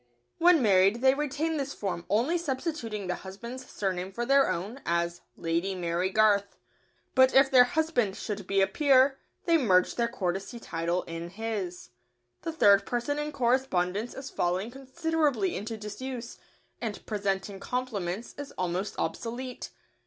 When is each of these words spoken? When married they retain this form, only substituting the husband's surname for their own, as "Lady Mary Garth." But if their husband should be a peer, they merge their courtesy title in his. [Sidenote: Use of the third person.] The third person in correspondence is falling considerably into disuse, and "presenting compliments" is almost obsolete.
When 0.39 0.63
married 0.63 1.01
they 1.01 1.13
retain 1.13 1.57
this 1.57 1.75
form, 1.75 2.07
only 2.09 2.35
substituting 2.35 3.05
the 3.05 3.13
husband's 3.13 3.69
surname 3.69 4.11
for 4.11 4.25
their 4.25 4.49
own, 4.49 4.79
as 4.83 5.21
"Lady 5.37 5.75
Mary 5.75 6.09
Garth." 6.09 6.57
But 7.13 7.35
if 7.35 7.51
their 7.51 7.65
husband 7.65 8.17
should 8.17 8.47
be 8.47 8.61
a 8.61 8.65
peer, 8.65 9.19
they 9.45 9.59
merge 9.59 9.93
their 9.93 10.07
courtesy 10.07 10.59
title 10.59 11.03
in 11.03 11.29
his. 11.29 11.29
[Sidenote: 11.53 11.63
Use 11.65 11.67
of 11.67 11.71
the 11.71 11.71
third 11.71 12.41
person.] 12.41 12.41
The 12.41 12.57
third 12.57 12.85
person 12.87 13.19
in 13.27 13.31
correspondence 13.31 14.13
is 14.15 14.29
falling 14.31 14.71
considerably 14.71 15.55
into 15.55 15.77
disuse, 15.77 16.39
and 16.81 17.05
"presenting 17.05 17.59
compliments" 17.59 18.33
is 18.39 18.51
almost 18.53 18.95
obsolete. 18.97 19.69